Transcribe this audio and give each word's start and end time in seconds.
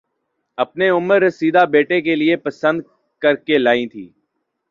اپنے 0.57 0.87
عمر 0.89 1.21
رسیدہ 1.21 1.63
بیٹے 1.73 2.01
کےلیے 2.01 2.35
پسند 2.45 2.81
کرکے 3.21 3.57
لائی 3.57 3.85
تھیں 3.91 4.09